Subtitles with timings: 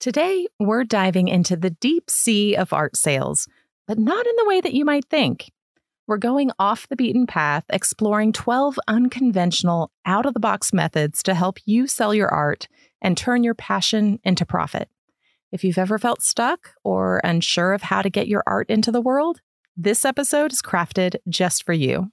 [0.00, 3.48] Today, we're diving into the deep sea of art sales,
[3.88, 5.50] but not in the way that you might think.
[6.06, 11.34] We're going off the beaten path, exploring 12 unconventional, out of the box methods to
[11.34, 12.68] help you sell your art
[13.02, 14.88] and turn your passion into profit.
[15.50, 19.00] If you've ever felt stuck or unsure of how to get your art into the
[19.00, 19.40] world,
[19.76, 22.12] this episode is crafted just for you.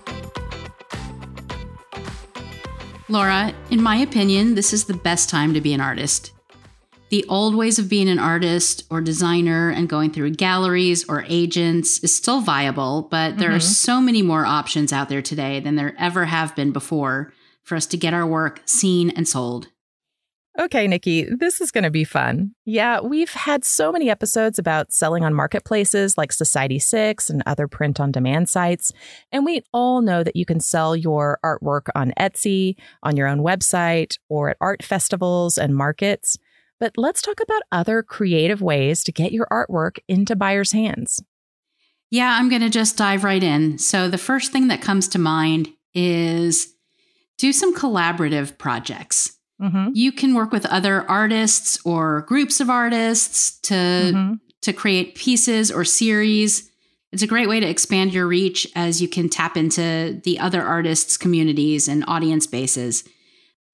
[3.11, 6.31] Laura, in my opinion, this is the best time to be an artist.
[7.09, 12.01] The old ways of being an artist or designer and going through galleries or agents
[12.05, 13.57] is still viable, but there mm-hmm.
[13.57, 17.75] are so many more options out there today than there ever have been before for
[17.75, 19.67] us to get our work seen and sold.
[20.61, 22.51] Okay, Nikki, this is going to be fun.
[22.65, 27.99] Yeah, we've had so many episodes about selling on marketplaces like Society6 and other print
[27.99, 28.91] on demand sites.
[29.31, 33.39] And we all know that you can sell your artwork on Etsy, on your own
[33.39, 36.37] website, or at art festivals and markets.
[36.79, 41.23] But let's talk about other creative ways to get your artwork into buyers' hands.
[42.11, 43.79] Yeah, I'm going to just dive right in.
[43.79, 46.75] So, the first thing that comes to mind is
[47.39, 49.39] do some collaborative projects.
[49.61, 49.89] Mm-hmm.
[49.93, 54.33] You can work with other artists or groups of artists to mm-hmm.
[54.61, 56.69] to create pieces or series.
[57.11, 60.61] It's a great way to expand your reach as you can tap into the other
[60.61, 63.03] artists' communities and audience bases.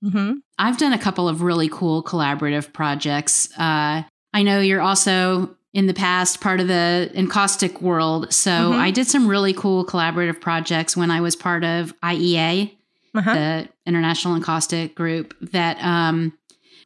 [0.04, 0.34] Mm-hmm.
[0.58, 3.50] I've done a couple of really cool collaborative projects.
[3.58, 8.34] Uh, I know you're also in the past part of the encaustic world.
[8.34, 8.80] So mm-hmm.
[8.80, 12.76] I did some really cool collaborative projects when I was part of IEA,
[13.14, 13.34] uh-huh.
[13.34, 16.38] the International Encaustic Group, that um,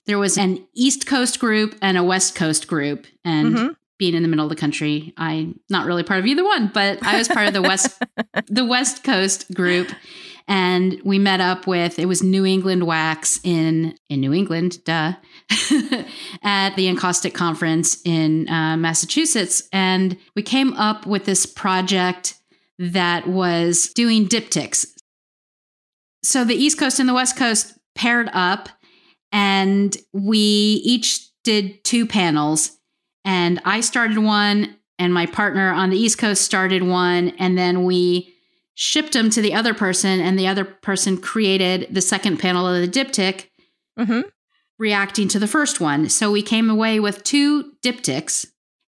[0.06, 3.08] there was an East Coast group and a West Coast group.
[3.24, 3.68] And mm-hmm.
[3.98, 7.04] being in the middle of the country, I'm not really part of either one, but
[7.04, 8.02] I was part of the West
[8.48, 9.90] the West Coast group.
[10.48, 15.14] And we met up with it was New England Wax in in New England, duh,
[16.44, 22.36] at the Encaustic Conference in uh, Massachusetts, and we came up with this project
[22.80, 24.88] that was doing diptychs,
[26.24, 28.70] so the East Coast and the West Coast paired up,
[29.32, 32.78] and we each did two panels.
[33.26, 37.84] And I started one, and my partner on the East Coast started one, and then
[37.84, 38.34] we
[38.74, 42.82] shipped them to the other person, and the other person created the second panel of
[42.82, 43.48] the diptych,
[44.00, 44.22] mm-hmm.
[44.80, 46.09] reacting to the first one.
[46.09, 48.46] So we came away with two diptychs,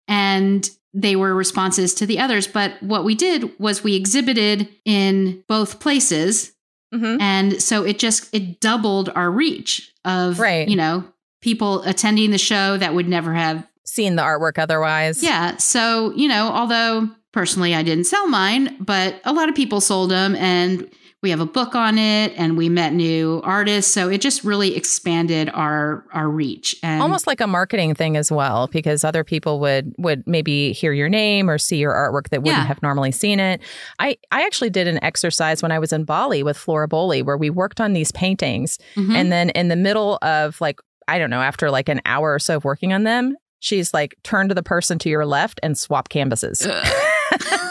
[0.07, 2.47] and they were responses to the others.
[2.47, 6.53] But what we did was we exhibited in both places
[6.94, 7.22] Mm-hmm.
[7.22, 10.67] And so it just it doubled our reach of right.
[10.67, 11.03] you know,
[11.41, 15.23] people attending the show that would never have seen the artwork otherwise.
[15.23, 15.57] Yeah.
[15.57, 20.11] So, you know, although personally I didn't sell mine, but a lot of people sold
[20.11, 20.89] them and
[21.22, 24.75] we have a book on it and we met new artists so it just really
[24.75, 29.59] expanded our our reach and almost like a marketing thing as well because other people
[29.59, 32.68] would would maybe hear your name or see your artwork that wouldn't yeah.
[32.68, 33.62] have normally seen it
[34.00, 37.38] i i actually did an exercise when i was in bali with Flora Bowley where
[37.38, 39.16] we worked on these paintings mm-hmm.
[39.16, 42.40] and then in the middle of like i don't know after like an hour or
[42.40, 45.78] so of working on them she's like turn to the person to your left and
[45.78, 46.66] swap canvases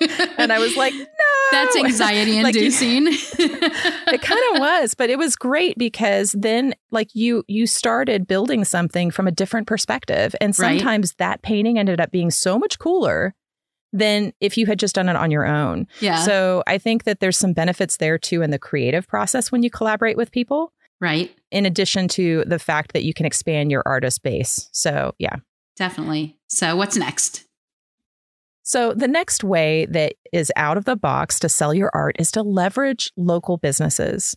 [0.38, 3.06] and i was like no that's anxiety inducing.
[3.08, 8.64] it kind of was, but it was great because then like you you started building
[8.64, 11.18] something from a different perspective and sometimes right.
[11.18, 13.34] that painting ended up being so much cooler
[13.92, 15.86] than if you had just done it on your own.
[16.00, 16.24] Yeah.
[16.24, 19.70] So I think that there's some benefits there too in the creative process when you
[19.70, 20.72] collaborate with people.
[21.00, 21.34] Right.
[21.50, 24.68] In addition to the fact that you can expand your artist base.
[24.72, 25.36] So, yeah.
[25.76, 26.36] Definitely.
[26.48, 27.44] So, what's next?
[28.66, 32.32] So, the next way that is out of the box to sell your art is
[32.32, 34.34] to leverage local businesses.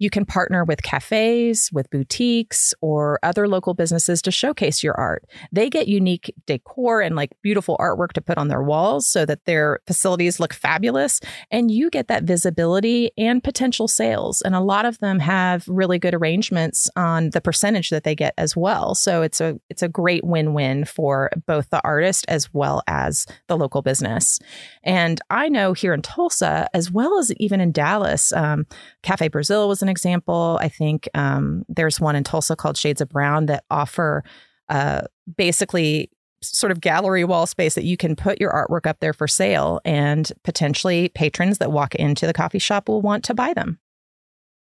[0.00, 5.26] You can partner with cafes, with boutiques, or other local businesses to showcase your art.
[5.52, 9.44] They get unique decor and like beautiful artwork to put on their walls so that
[9.44, 11.20] their facilities look fabulous.
[11.50, 14.40] And you get that visibility and potential sales.
[14.40, 18.32] And a lot of them have really good arrangements on the percentage that they get
[18.38, 18.94] as well.
[18.94, 23.56] So it's a it's a great win-win for both the artist as well as the
[23.58, 24.38] local business.
[24.82, 28.66] And I know here in Tulsa, as well as even in Dallas, um,
[29.02, 30.58] Cafe Brazil was an example.
[30.60, 34.24] I think um, there's one in Tulsa called Shades of Brown that offer
[34.68, 35.02] uh,
[35.36, 36.10] basically
[36.42, 39.80] sort of gallery wall space that you can put your artwork up there for sale,
[39.84, 43.78] and potentially patrons that walk into the coffee shop will want to buy them.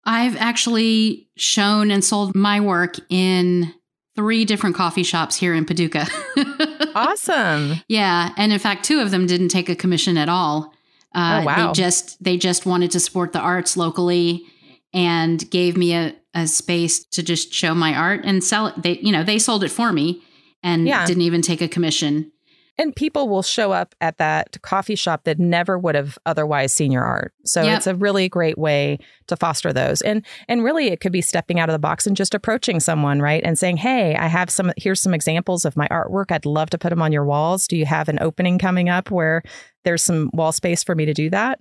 [0.04, 3.74] I've actually shown and sold my work in
[4.16, 6.08] three different coffee shops here in Paducah.
[6.96, 7.76] awesome.
[7.88, 10.74] Yeah, and in fact, two of them didn't take a commission at all.
[11.14, 11.68] Uh, oh, wow.
[11.68, 14.46] They just they just wanted to support the arts locally
[14.94, 18.82] and gave me a, a space to just show my art and sell it.
[18.82, 20.22] They you know they sold it for me
[20.64, 21.06] and yeah.
[21.06, 22.32] didn't even take a commission.
[22.78, 26.92] And people will show up at that coffee shop that never would have otherwise seen
[26.92, 27.34] your art.
[27.46, 27.78] So yep.
[27.78, 28.98] it's a really great way
[29.28, 30.02] to foster those.
[30.02, 33.22] And and really it could be stepping out of the box and just approaching someone,
[33.22, 33.44] right?
[33.44, 36.32] And saying, "Hey, I have some here's some examples of my artwork.
[36.32, 37.68] I'd love to put them on your walls.
[37.68, 39.44] Do you have an opening coming up where
[39.84, 41.60] there's some wall space for me to do that?"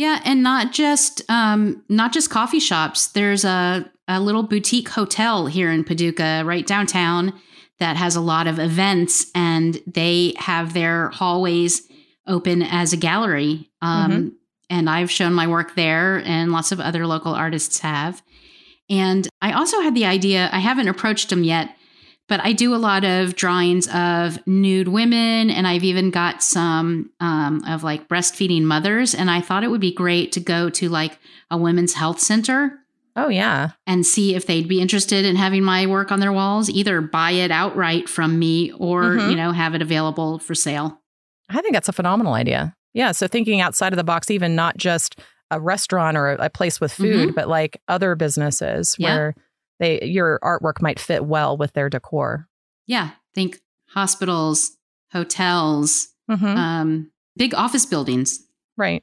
[0.00, 3.08] Yeah, and not just um not just coffee shops.
[3.08, 7.38] There's a a little boutique hotel here in Paducah, right downtown
[7.80, 11.86] that has a lot of events and they have their hallways
[12.26, 13.70] open as a gallery.
[13.82, 14.28] Um, mm-hmm.
[14.70, 18.22] And I've shown my work there, and lots of other local artists have.
[18.88, 21.76] And I also had the idea, I haven't approached them yet,
[22.30, 27.10] but I do a lot of drawings of nude women, and I've even got some
[27.20, 29.14] um, of like breastfeeding mothers.
[29.14, 31.18] And I thought it would be great to go to like
[31.50, 32.80] a women's health center
[33.16, 33.70] Oh, yeah.
[33.86, 37.32] And see if they'd be interested in having my work on their walls, either buy
[37.32, 39.30] it outright from me or, mm-hmm.
[39.30, 41.00] you know, have it available for sale.
[41.48, 42.74] I think that's a phenomenal idea.
[42.94, 43.12] Yeah.
[43.12, 45.18] So thinking outside of the box, even not just
[45.50, 47.34] a restaurant or a, place with food, mm-hmm.
[47.34, 49.14] but like other businesses yeah.
[49.14, 49.34] where
[49.80, 52.46] they your artwork might fit well with their decor.
[52.86, 53.10] Yeah.
[53.34, 54.76] Think hospitals,
[55.12, 56.46] hotels, mm-hmm.
[56.46, 58.38] um, big office buildings.
[58.76, 59.02] Right.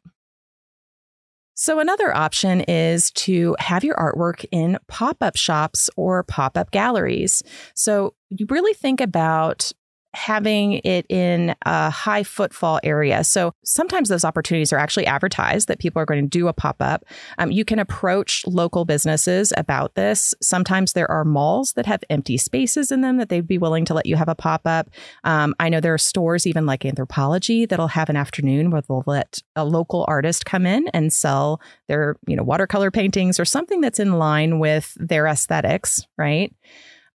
[1.60, 6.70] So, another option is to have your artwork in pop up shops or pop up
[6.70, 7.42] galleries.
[7.74, 9.72] So, you really think about
[10.14, 13.24] having it in a high footfall area.
[13.24, 16.78] So sometimes those opportunities are actually advertised that people are going to do a pop
[16.80, 17.06] up.
[17.38, 20.34] Um, you can approach local businesses about this.
[20.42, 23.94] Sometimes there are malls that have empty spaces in them that they'd be willing to
[23.94, 24.90] let you have a pop up.
[25.24, 29.04] Um, I know there are stores, even like Anthropologie, that'll have an afternoon where they'll
[29.06, 33.82] let a local artist come in and sell their, you know, watercolor paintings or something
[33.82, 36.54] that's in line with their aesthetics, right?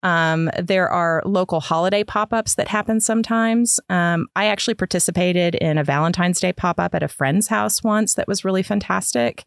[0.02, 3.78] Um, there are local holiday pop ups that happen sometimes.
[3.88, 8.14] Um, I actually participated in a Valentine's Day pop up at a friend's house once
[8.14, 9.44] that was really fantastic.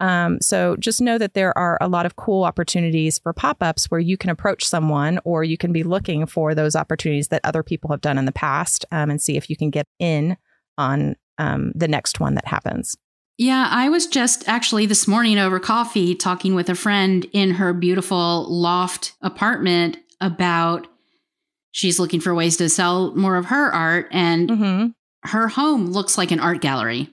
[0.00, 3.90] Um, so just know that there are a lot of cool opportunities for pop ups
[3.90, 7.62] where you can approach someone or you can be looking for those opportunities that other
[7.62, 10.36] people have done in the past um, and see if you can get in
[10.76, 12.96] on um, the next one that happens.
[13.36, 17.72] Yeah, I was just actually this morning over coffee talking with a friend in her
[17.72, 20.86] beautiful loft apartment about
[21.72, 24.86] she's looking for ways to sell more of her art and mm-hmm.
[25.28, 27.10] her home looks like an art gallery.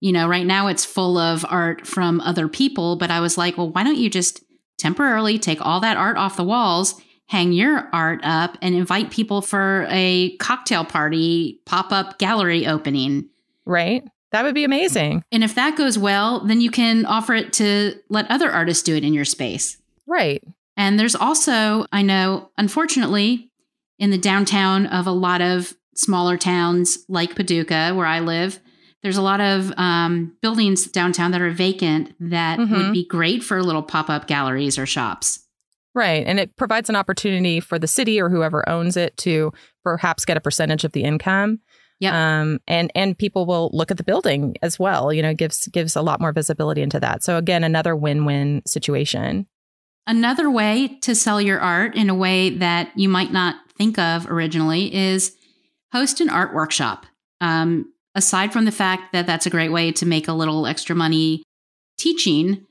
[0.00, 3.56] You know, right now it's full of art from other people, but I was like,
[3.56, 4.44] well, why don't you just
[4.76, 9.40] temporarily take all that art off the walls, hang your art up and invite people
[9.40, 13.30] for a cocktail party, pop-up gallery opening.
[13.64, 14.04] Right?
[14.34, 15.22] That would be amazing.
[15.30, 18.96] And if that goes well, then you can offer it to let other artists do
[18.96, 19.80] it in your space.
[20.08, 20.42] Right.
[20.76, 23.52] And there's also, I know, unfortunately,
[24.00, 28.58] in the downtown of a lot of smaller towns like Paducah, where I live,
[29.04, 32.74] there's a lot of um, buildings downtown that are vacant that mm-hmm.
[32.74, 35.46] would be great for little pop up galleries or shops.
[35.94, 36.26] Right.
[36.26, 39.52] And it provides an opportunity for the city or whoever owns it to
[39.84, 41.60] perhaps get a percentage of the income.
[42.00, 42.40] Yeah.
[42.40, 45.12] Um, and and people will look at the building as well.
[45.12, 47.22] You know, gives gives a lot more visibility into that.
[47.22, 49.46] So again, another win-win situation.
[50.06, 54.30] Another way to sell your art in a way that you might not think of
[54.30, 55.34] originally is
[55.92, 57.06] host an art workshop.
[57.40, 60.94] Um, aside from the fact that that's a great way to make a little extra
[60.94, 61.42] money
[61.96, 62.66] teaching,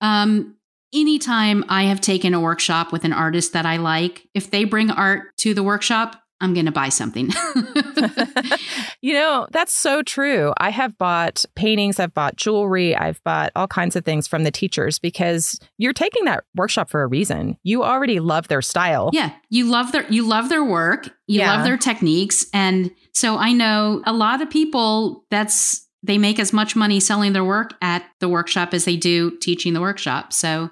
[0.00, 0.56] um,
[0.94, 4.90] anytime I have taken a workshop with an artist that I like, if they bring
[4.90, 7.30] art to the workshop, I'm going to buy something.
[9.00, 10.52] you know, that's so true.
[10.58, 14.50] I have bought paintings, I've bought jewelry, I've bought all kinds of things from the
[14.50, 17.56] teachers because you're taking that workshop for a reason.
[17.62, 19.10] You already love their style.
[19.12, 21.54] Yeah, you love their you love their work, you yeah.
[21.54, 26.52] love their techniques and so I know a lot of people that's they make as
[26.52, 30.32] much money selling their work at the workshop as they do teaching the workshop.
[30.32, 30.70] So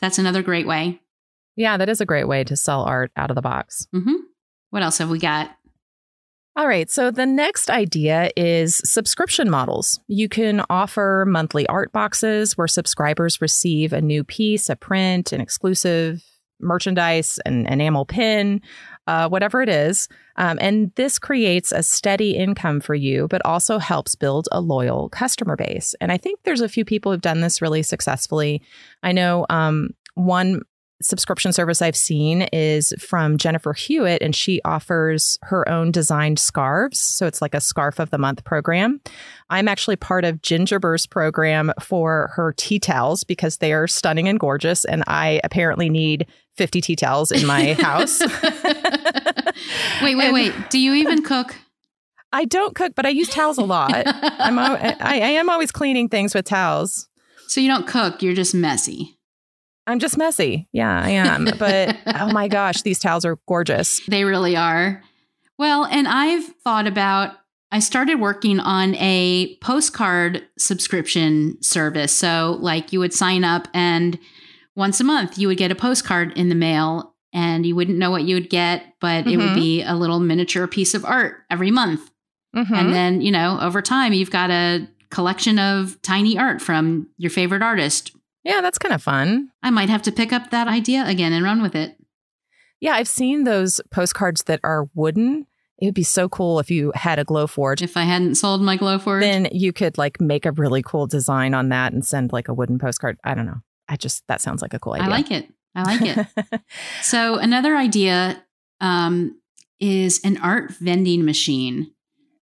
[0.00, 1.00] that's another great way.
[1.56, 3.86] Yeah, that is a great way to sell art out of the box.
[3.92, 4.14] hmm
[4.74, 5.52] what else have we got?
[6.56, 6.90] All right.
[6.90, 10.00] So the next idea is subscription models.
[10.08, 15.40] You can offer monthly art boxes where subscribers receive a new piece, a print, an
[15.40, 16.24] exclusive
[16.58, 18.60] merchandise, an enamel pin,
[19.06, 20.08] uh, whatever it is.
[20.34, 25.08] Um, and this creates a steady income for you, but also helps build a loyal
[25.08, 25.94] customer base.
[26.00, 28.60] And I think there's a few people who've done this really successfully.
[29.04, 30.62] I know um, one
[31.04, 36.98] subscription service I've seen is from Jennifer Hewitt, and she offers her own designed scarves.
[36.98, 39.00] So it's like a scarf of the month program.
[39.50, 44.40] I'm actually part of Gingiber's program for her tea towels because they are stunning and
[44.40, 44.84] gorgeous.
[44.84, 48.20] And I apparently need 50 tea towels in my house.
[50.02, 50.54] wait, wait, and wait.
[50.70, 51.56] Do you even cook?
[52.32, 53.92] I don't cook, but I use towels a lot.
[53.94, 57.08] I'm, I, I am always cleaning things with towels.
[57.46, 59.13] So you don't cook, you're just messy.
[59.86, 60.68] I'm just messy.
[60.72, 61.48] Yeah, I am.
[61.58, 64.00] But oh my gosh, these towels are gorgeous.
[64.06, 65.02] They really are.
[65.58, 67.36] Well, and I've thought about
[67.70, 72.12] I started working on a postcard subscription service.
[72.12, 74.16] So, like, you would sign up, and
[74.76, 78.12] once a month, you would get a postcard in the mail, and you wouldn't know
[78.12, 79.28] what you would get, but mm-hmm.
[79.28, 79.54] it would mm-hmm.
[79.56, 82.12] be a little miniature piece of art every month.
[82.54, 82.74] Mm-hmm.
[82.74, 87.30] And then, you know, over time, you've got a collection of tiny art from your
[87.30, 88.12] favorite artist
[88.44, 89.50] yeah, that's kind of fun.
[89.62, 91.96] I might have to pick up that idea again and run with it.
[92.80, 95.46] Yeah, I've seen those postcards that are wooden.
[95.78, 97.82] It would be so cool if you had a Glowforge.
[97.82, 101.54] If I hadn't sold my Glowforge, then you could like make a really cool design
[101.54, 103.18] on that and send like a wooden postcard.
[103.24, 103.62] I don't know.
[103.88, 105.06] I just that sounds like a cool idea.
[105.06, 105.48] I like it.
[105.74, 106.60] I like it.
[107.02, 108.44] so another idea
[108.80, 109.40] um,
[109.80, 111.90] is an art vending machine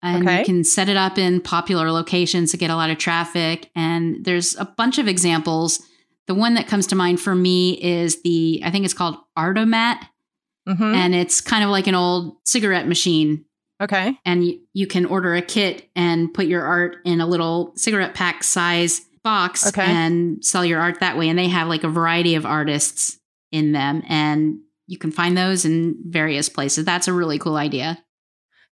[0.02, 0.40] and okay.
[0.40, 3.70] you can set it up in popular locations to get a lot of traffic.
[3.76, 5.82] And there's a bunch of examples.
[6.30, 10.08] The one that comes to mind for me is the, I think it's called Art-o-mat.
[10.68, 10.84] Mm-hmm.
[10.84, 13.46] And it's kind of like an old cigarette machine.
[13.82, 14.16] Okay.
[14.26, 18.14] And you, you can order a kit and put your art in a little cigarette
[18.14, 19.82] pack size box okay.
[19.82, 21.30] and sell your art that way.
[21.30, 23.18] And they have like a variety of artists
[23.52, 24.04] in them.
[24.08, 26.86] And you can find those in various places.
[26.86, 28.04] That's a really cool idea.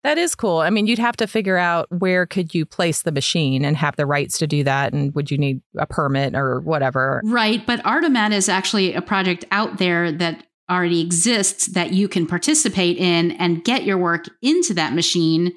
[0.07, 0.59] That is cool.
[0.59, 3.97] I mean, you'd have to figure out where could you place the machine and have
[3.97, 7.21] the rights to do that and would you need a permit or whatever.
[7.25, 12.25] Right, but Art-o-mat is actually a project out there that already exists that you can
[12.25, 15.53] participate in and get your work into that machine.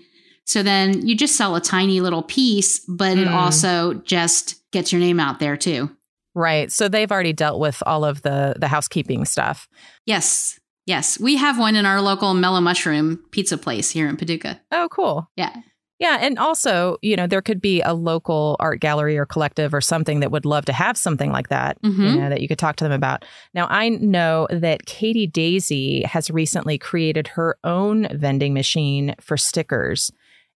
[0.46, 3.22] So then you just sell a tiny little piece, but mm.
[3.22, 3.36] it hmm.
[3.36, 5.96] also just gets your name out there too.
[6.34, 6.72] Right.
[6.72, 9.68] So they've already dealt with all of the the housekeeping stuff.
[10.08, 10.59] Yes.
[10.89, 14.60] Yes, we have one in our local Mellow Mushroom pizza place here in Paducah.
[14.72, 15.29] Oh, cool.
[15.36, 15.55] Yeah.
[16.00, 19.81] Yeah, and also, you know, there could be a local art gallery or collective or
[19.81, 22.03] something that would love to have something like that, mm-hmm.
[22.03, 23.24] you know, that you could talk to them about.
[23.53, 30.12] Now, I know that Katie Daisy has recently created her own vending machine for stickers.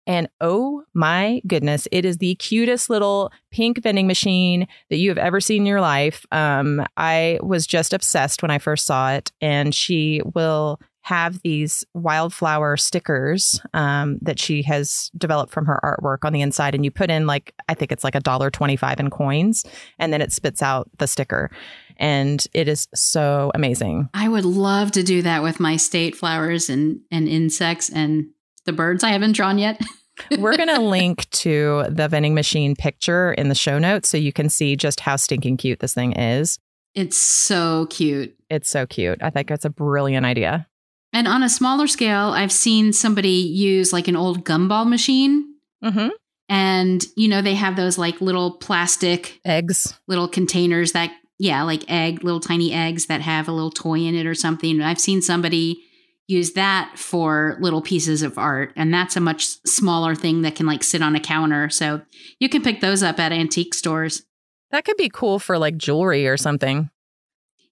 [0.08, 5.18] And oh my goodness, it is the cutest little pink vending machine that you have
[5.18, 6.26] ever seen in your life.
[6.32, 11.84] Um, I was just obsessed when I first saw it, and she will have these
[11.96, 16.92] wildflower stickers um, that she has developed from her artwork on the inside, and you
[16.92, 19.66] put in like I think it's like a dollar twenty-five in coins,
[19.98, 21.50] and then it spits out the sticker,
[21.98, 24.10] and it is so amazing.
[24.14, 28.28] I would love to do that with my state flowers and and insects and
[28.66, 29.82] the birds I haven't drawn yet.
[30.38, 34.34] We're going to link to the vending machine picture in the show notes so you
[34.34, 36.60] can see just how stinking cute this thing is.
[36.94, 38.36] It's so cute.
[38.50, 39.22] It's so cute.
[39.24, 40.68] I think it's a brilliant idea.
[41.14, 45.56] And on a smaller scale, I've seen somebody use like an old gumball machine.
[45.84, 46.10] Mm-hmm.
[46.50, 51.90] And, you know, they have those like little plastic eggs, little containers that, yeah, like
[51.90, 54.82] egg, little tiny eggs that have a little toy in it or something.
[54.82, 55.82] I've seen somebody
[56.32, 60.66] use that for little pieces of art and that's a much smaller thing that can
[60.66, 62.02] like sit on a counter so
[62.40, 64.24] you can pick those up at antique stores
[64.72, 66.90] that could be cool for like jewelry or something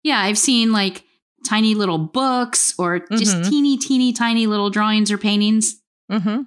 [0.03, 1.03] yeah i've seen like
[1.47, 3.49] tiny little books or just mm-hmm.
[3.49, 6.41] teeny teeny tiny little drawings or paintings mm-hmm.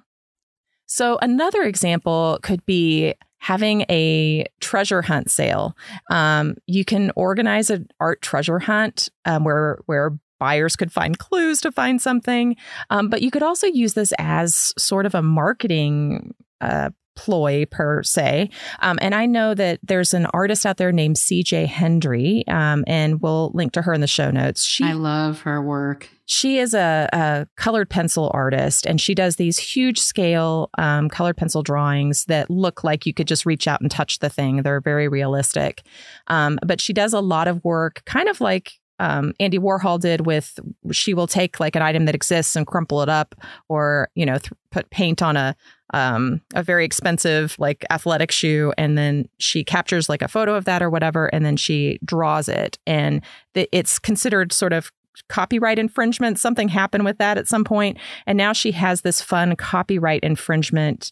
[0.85, 5.75] so another example could be having a treasure hunt sale.
[6.09, 11.61] Um, you can organize an art treasure hunt um, where where buyers could find clues
[11.61, 12.55] to find something.
[12.89, 18.03] Um, but you could also use this as sort of a marketing uh, ploy per
[18.03, 18.49] se.
[18.79, 23.21] Um, and I know that there's an artist out there named CJ Hendry, um, and
[23.21, 24.63] we'll link to her in the show notes.
[24.63, 26.09] She, I love her work.
[26.25, 31.37] She is a, a colored pencil artist, and she does these huge scale um, colored
[31.37, 34.63] pencil drawings that look like you could just reach out and touch the thing.
[34.63, 35.83] They're very realistic.
[36.27, 38.73] Um, but she does a lot of work, kind of like
[39.03, 40.57] um, Andy Warhol did with
[40.91, 43.35] she will take like an item that exists and crumple it up,
[43.67, 45.57] or you know, th- put paint on a
[45.93, 50.63] um, a very expensive like athletic shoe, and then she captures like a photo of
[50.65, 53.21] that or whatever, and then she draws it, and
[53.55, 54.89] th- it's considered sort of
[55.27, 56.39] copyright infringement.
[56.39, 61.11] Something happened with that at some point, and now she has this fun copyright infringement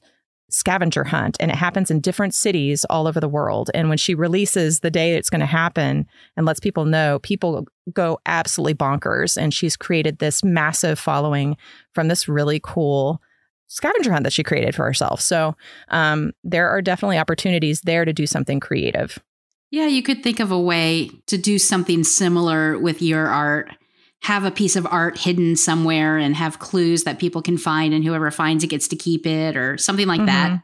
[0.53, 3.69] scavenger hunt and it happens in different cities all over the world.
[3.73, 6.05] And when she releases the day it's going to happen
[6.35, 9.37] and lets people know people go absolutely bonkers.
[9.37, 11.57] And she's created this massive following
[11.93, 13.21] from this really cool
[13.67, 15.21] scavenger hunt that she created for herself.
[15.21, 15.55] So
[15.87, 19.17] um, there are definitely opportunities there to do something creative.
[19.69, 23.71] Yeah you could think of a way to do something similar with your art
[24.21, 28.03] have a piece of art hidden somewhere and have clues that people can find and
[28.03, 30.27] whoever finds it gets to keep it or something like mm-hmm.
[30.27, 30.61] that.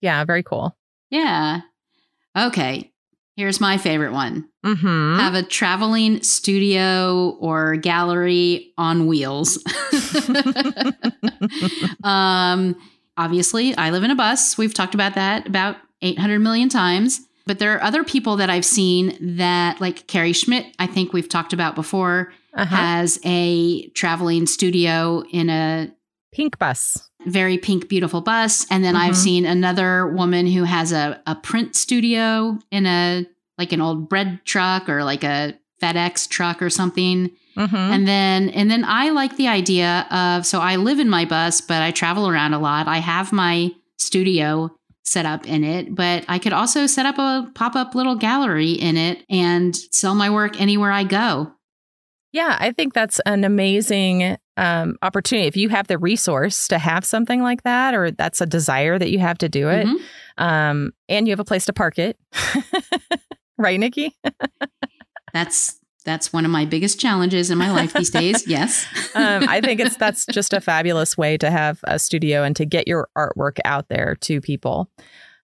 [0.00, 0.76] Yeah, very cool.
[1.10, 1.60] Yeah.
[2.36, 2.92] Okay.
[3.36, 4.48] Here's my favorite one.
[4.64, 5.18] Mm-hmm.
[5.18, 9.58] Have a traveling studio or gallery on wheels.
[12.04, 12.76] um,
[13.16, 14.56] obviously, I live in a bus.
[14.56, 17.20] We've talked about that about 800 million times.
[17.46, 21.28] But there are other people that I've seen that, like Carrie Schmidt, I think we've
[21.28, 22.76] talked about before, uh-huh.
[22.76, 25.92] has a traveling studio in a
[26.32, 27.08] pink bus.
[27.26, 28.66] Very pink, beautiful bus.
[28.70, 29.08] And then mm-hmm.
[29.08, 34.08] I've seen another woman who has a, a print studio in a like an old
[34.08, 37.30] bread truck or like a FedEx truck or something.
[37.56, 37.76] Mm-hmm.
[37.76, 41.60] And then and then I like the idea of so I live in my bus,
[41.60, 42.88] but I travel around a lot.
[42.88, 47.50] I have my studio set up in it, but I could also set up a
[47.54, 51.52] pop-up little gallery in it and sell my work anywhere I go.
[52.34, 55.46] Yeah, I think that's an amazing um, opportunity.
[55.46, 59.12] If you have the resource to have something like that, or that's a desire that
[59.12, 60.44] you have to do it, mm-hmm.
[60.44, 62.18] um, and you have a place to park it,
[63.56, 64.16] right, Nikki?
[65.32, 68.44] that's that's one of my biggest challenges in my life these days.
[68.48, 72.56] Yes, um, I think it's that's just a fabulous way to have a studio and
[72.56, 74.90] to get your artwork out there to people.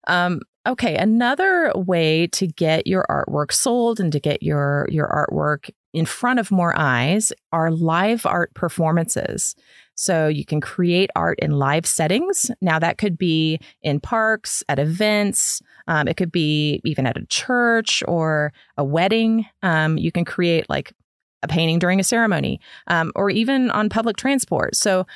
[0.08, 5.70] Um, okay, another way to get your artwork sold and to get your your artwork
[5.92, 9.54] in front of more eyes are live art performances.
[9.94, 12.50] So you can create art in live settings.
[12.60, 17.26] Now, that could be in parks, at events, um, it could be even at a
[17.26, 19.46] church or a wedding.
[19.62, 20.94] Um, you can create like
[21.42, 24.76] a painting during a ceremony um, or even on public transport.
[24.76, 25.06] So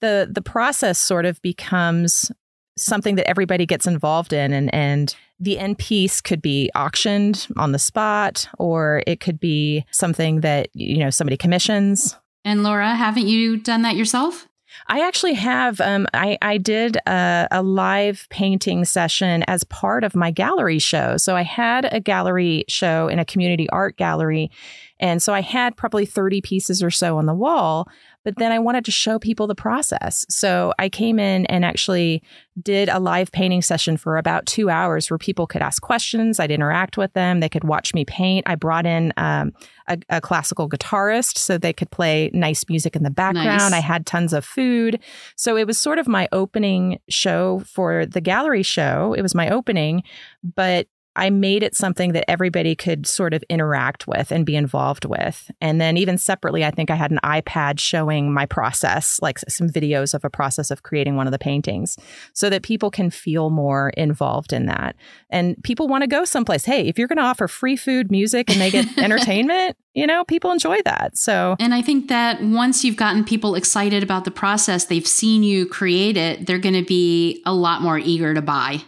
[0.00, 2.30] the the process sort of becomes
[2.76, 7.72] something that everybody gets involved in and and the end piece could be auctioned on
[7.72, 13.26] the spot or it could be something that you know somebody commissions and laura haven't
[13.26, 14.46] you done that yourself
[14.88, 15.80] I actually have.
[15.80, 21.16] Um, I, I did a, a, live painting session as part of my gallery show.
[21.16, 24.50] So I had a gallery show in a community art gallery.
[24.98, 27.88] And so I had probably 30 pieces or so on the wall,
[28.26, 30.26] but then I wanted to show people the process.
[30.28, 32.24] So I came in and actually
[32.60, 36.40] did a live painting session for about two hours where people could ask questions.
[36.40, 37.38] I'd interact with them.
[37.38, 38.44] They could watch me paint.
[38.48, 39.52] I brought in um,
[39.86, 43.46] a, a, classical guitarist so they could play nice music in the background.
[43.46, 43.72] Nice.
[43.72, 45.00] I had tons of food.
[45.36, 49.14] So it was sort of my opening show for the gallery show.
[49.16, 50.02] It was my opening,
[50.42, 55.06] but I made it something that everybody could sort of interact with and be involved
[55.06, 55.50] with.
[55.60, 59.68] And then, even separately, I think I had an iPad showing my process, like some
[59.68, 61.96] videos of a process of creating one of the paintings,
[62.34, 64.94] so that people can feel more involved in that.
[65.30, 66.64] And people want to go someplace.
[66.64, 70.24] Hey, if you're going to offer free food, music, and they get entertainment, you know,
[70.24, 71.16] people enjoy that.
[71.16, 75.42] So, and I think that once you've gotten people excited about the process, they've seen
[75.42, 78.82] you create it, they're going to be a lot more eager to buy.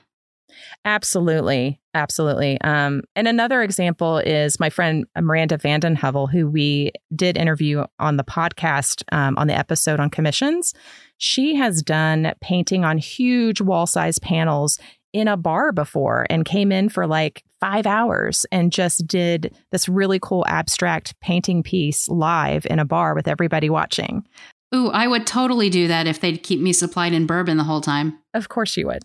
[0.85, 1.81] Absolutely.
[1.99, 2.61] Absolutely.
[2.61, 8.17] Um, and another example is my friend Miranda Vanden Heuvel, who we did interview on
[8.17, 10.75] the podcast um, on the episode on commissions.
[11.17, 14.79] She has done painting on huge wall size panels
[15.13, 19.89] in a bar before and came in for like five hours and just did this
[19.89, 24.25] really cool abstract painting piece live in a bar with everybody watching.
[24.73, 27.81] Ooh, I would totally do that if they'd keep me supplied in bourbon the whole
[27.81, 28.21] time.
[28.35, 29.03] Of course you would.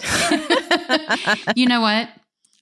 [1.56, 2.10] you know what?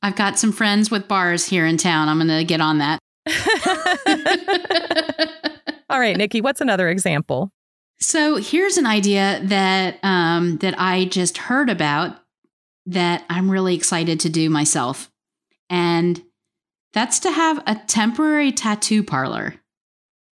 [0.04, 2.10] I've got some friends with bars here in town.
[2.10, 3.00] I'm going to get on that.
[5.90, 7.52] All right, Nikki, what's another example?
[8.00, 12.18] So here's an idea that um, that I just heard about
[12.88, 15.12] that I'm really excited to do myself,
[15.70, 16.20] and
[16.94, 19.56] that's to have a temporary tattoo parlor.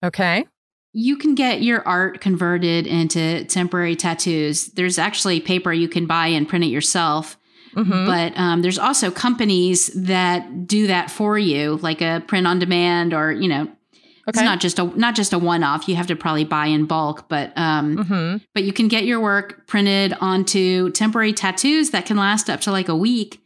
[0.02, 0.46] Okay.
[0.94, 4.68] You can get your art converted into temporary tattoos.
[4.68, 7.38] There's actually paper you can buy and print it yourself
[7.78, 8.06] Mm-hmm.
[8.06, 13.14] But um, there's also companies that do that for you, like a print on demand
[13.14, 13.68] or, you know,
[14.30, 14.42] Okay.
[14.42, 15.88] It's not just a not just a one off.
[15.88, 18.38] You have to probably buy in bulk, but um, mm-hmm.
[18.54, 22.72] but you can get your work printed onto temporary tattoos that can last up to
[22.72, 23.42] like a week.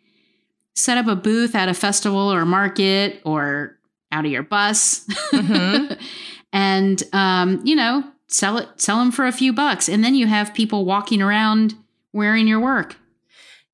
[0.73, 3.77] Set up a booth at a festival or market or
[4.11, 5.93] out of your bus, mm-hmm.
[6.53, 10.25] and um, you know sell it sell them for a few bucks, and then you
[10.25, 11.75] have people walking around
[12.11, 12.95] wearing your work.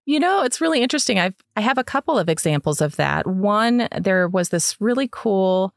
[0.08, 1.20] You know, it's really interesting.
[1.20, 3.28] I've I have a couple of examples of that.
[3.28, 5.74] One, there was this really cool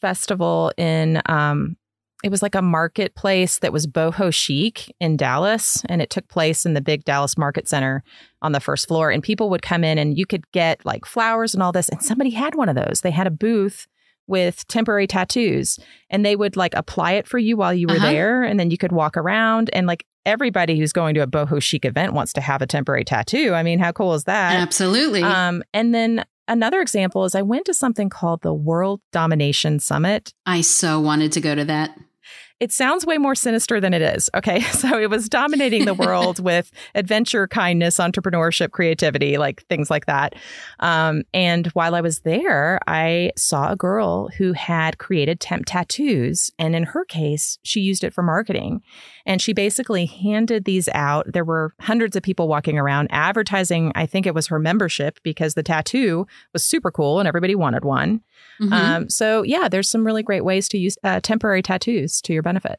[0.00, 1.76] festival in um,
[2.22, 6.64] it was like a marketplace that was boho chic in Dallas, and it took place
[6.64, 8.04] in the big Dallas Market Center
[8.40, 9.10] on the first floor.
[9.10, 11.88] And people would come in, and you could get like flowers and all this.
[11.88, 13.00] And somebody had one of those.
[13.00, 13.88] They had a booth
[14.28, 18.12] with temporary tattoos, and they would like apply it for you while you were uh-huh.
[18.12, 19.70] there, and then you could walk around.
[19.72, 23.04] And like everybody who's going to a boho chic event wants to have a temporary
[23.04, 23.54] tattoo.
[23.54, 24.56] I mean, how cool is that?
[24.56, 25.22] Absolutely.
[25.22, 30.32] Um, and then another example is I went to something called the World Domination Summit.
[30.46, 31.98] I so wanted to go to that.
[32.62, 34.30] It sounds way more sinister than it is.
[34.36, 34.62] Okay.
[34.82, 40.34] So it was dominating the world with adventure, kindness, entrepreneurship, creativity, like things like that.
[40.80, 46.50] Um, and while I was there, I saw a girl who had created temp tattoos.
[46.58, 48.82] And in her case, she used it for marketing.
[49.24, 51.32] And she basically handed these out.
[51.32, 55.54] There were hundreds of people walking around advertising, I think it was her membership because
[55.54, 58.20] the tattoo was super cool and everybody wanted one.
[58.60, 58.72] Mm-hmm.
[58.72, 62.42] Um, so, yeah, there's some really great ways to use uh, temporary tattoos to your
[62.42, 62.78] benefit.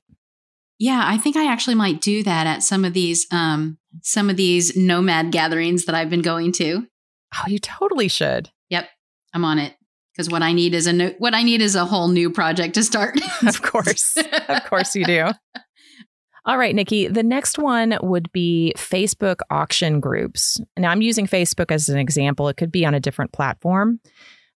[0.80, 4.38] Yeah, I think I actually might do that at some of these um, some of
[4.38, 6.88] these nomad gatherings that I've been going to.
[7.36, 8.50] Oh, you totally should.
[8.70, 8.90] Yep,
[9.34, 9.76] I'm on it
[10.14, 12.76] because what I need is a new, what I need is a whole new project
[12.76, 13.20] to start.
[13.46, 15.30] of course, of course you do.
[16.46, 20.60] All right, Nikki, the next one would be Facebook auction groups.
[20.78, 22.50] Now, I'm using Facebook as an example.
[22.50, 24.02] It could be on a different platform.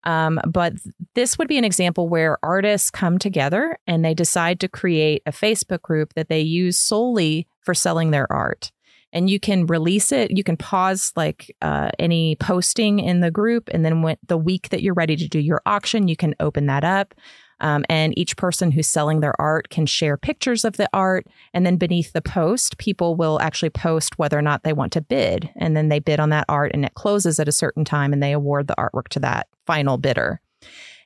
[0.06, 0.74] Um, but
[1.14, 5.32] this would be an example where artists come together and they decide to create a
[5.32, 8.70] Facebook group that they use solely for selling their art.
[9.12, 10.30] And you can release it.
[10.30, 14.68] You can pause like uh, any posting in the group, and then when the week
[14.70, 17.14] that you're ready to do your auction, you can open that up.
[17.60, 21.26] Um, and each person who's selling their art can share pictures of the art.
[21.54, 25.00] And then beneath the post, people will actually post whether or not they want to
[25.00, 25.50] bid.
[25.56, 28.22] And then they bid on that art and it closes at a certain time and
[28.22, 30.40] they award the artwork to that final bidder.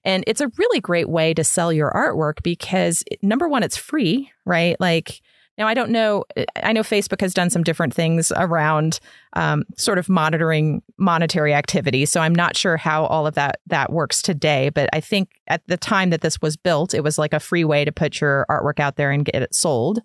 [0.05, 4.31] And it's a really great way to sell your artwork because number one, it's free,
[4.45, 4.81] right?
[4.81, 5.21] Like
[5.61, 6.25] now, I don't know.
[6.63, 8.99] I know Facebook has done some different things around
[9.35, 12.07] um, sort of monitoring monetary activity.
[12.07, 14.71] So I'm not sure how all of that that works today.
[14.71, 17.65] But I think at the time that this was built, it was like a free
[17.65, 20.01] way to put your artwork out there and get it sold.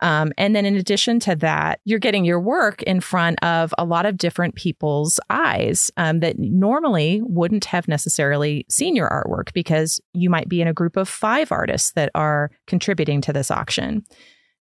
[0.00, 3.84] Um, and then in addition to that, you're getting your work in front of a
[3.84, 10.00] lot of different people's eyes um, that normally wouldn't have necessarily seen your artwork because
[10.14, 14.04] you might be in a group of five artists that are contributing to this auction.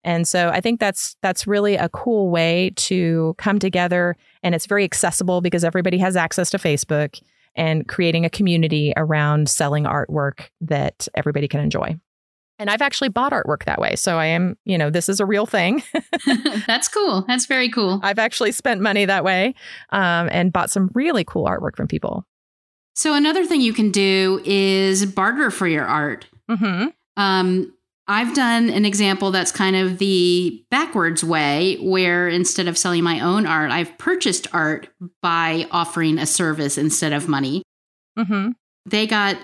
[0.03, 4.65] And so I think that's that's really a cool way to come together and it's
[4.65, 7.21] very accessible because everybody has access to Facebook
[7.55, 11.99] and creating a community around selling artwork that everybody can enjoy.
[12.57, 13.95] And I've actually bought artwork that way.
[13.95, 15.81] So I am, you know, this is a real thing.
[16.67, 17.21] That's cool.
[17.21, 18.01] That's very cool.
[18.03, 19.55] I've actually spent money that way
[19.91, 22.25] um, and bought some really cool artwork from people.
[22.95, 26.27] So another thing you can do is barter for your art.
[26.49, 26.87] Mm-hmm.
[27.15, 27.73] Um,
[28.09, 33.19] I've done an example that's kind of the backwards way, where instead of selling my
[33.19, 34.89] own art, I've purchased art
[35.21, 37.61] by offering a service instead of money.
[38.17, 38.49] Mm-hmm.
[38.87, 39.37] They got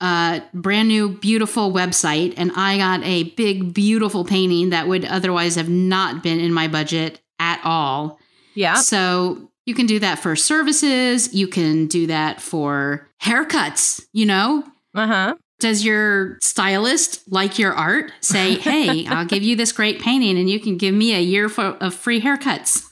[0.00, 5.56] a brand new, beautiful website, and I got a big, beautiful painting that would otherwise
[5.56, 8.20] have not been in my budget at all.
[8.54, 8.74] Yeah.
[8.74, 11.34] So you can do that for services.
[11.34, 14.62] You can do that for haircuts, you know?
[14.94, 15.34] Uh huh.
[15.58, 18.12] Does your stylist like your art?
[18.20, 21.48] Say, hey, I'll give you this great painting and you can give me a year
[21.48, 22.82] for, of free haircuts.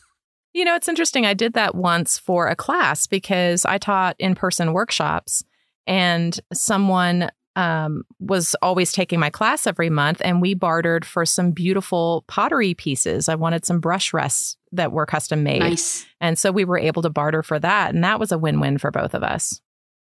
[0.53, 1.27] You know, it's interesting.
[1.27, 5.45] I did that once for a class because I taught in person workshops
[5.87, 11.53] and someone um, was always taking my class every month and we bartered for some
[11.53, 13.29] beautiful pottery pieces.
[13.29, 15.61] I wanted some brush rests that were custom made.
[15.61, 16.05] Nice.
[16.21, 17.95] And so we were able to barter for that.
[17.95, 19.61] And that was a win win for both of us.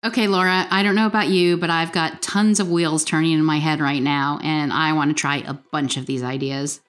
[0.04, 3.44] Okay, Laura, I don't know about you, but I've got tons of wheels turning in
[3.44, 6.80] my head right now, and I want to try a bunch of these ideas.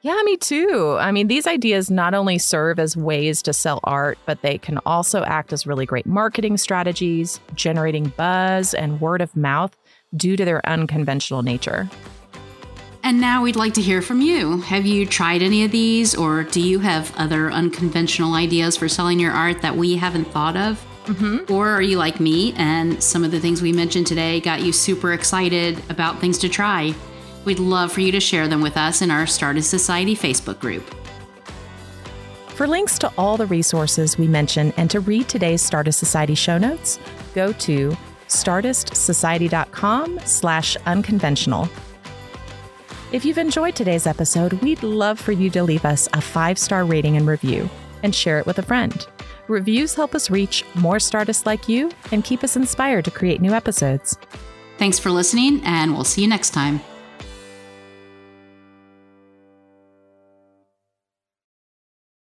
[0.00, 0.96] Yeah, me too.
[0.98, 4.78] I mean, these ideas not only serve as ways to sell art, but they can
[4.86, 9.76] also act as really great marketing strategies, generating buzz and word of mouth
[10.16, 11.90] due to their unconventional nature.
[13.02, 14.62] And now we'd like to hear from you.
[14.62, 19.20] Have you tried any of these, or do you have other unconventional ideas for selling
[19.20, 20.82] your art that we haven't thought of?
[21.08, 21.50] Mm-hmm.
[21.52, 24.72] Or are you like me and some of the things we mentioned today got you
[24.72, 26.94] super excited about things to try?
[27.46, 30.84] We'd love for you to share them with us in our Startist Society Facebook group.
[32.48, 36.58] For links to all the resources we mentioned and to read today's Startist Society show
[36.58, 36.98] notes,
[37.34, 41.70] go to startistsociety.com slash unconventional.
[43.12, 47.16] If you've enjoyed today's episode, we'd love for you to leave us a five-star rating
[47.16, 47.70] and review
[48.02, 49.06] and share it with a friend.
[49.48, 53.52] Reviews help us reach more Startists like you and keep us inspired to create new
[53.52, 54.18] episodes.
[54.76, 56.80] Thanks for listening, and we'll see you next time.